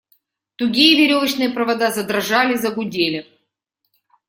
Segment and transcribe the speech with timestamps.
[0.57, 3.21] Тугие веревочные провода задрожали, загудели.